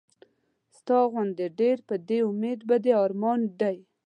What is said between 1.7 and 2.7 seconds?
پۀ دې اميد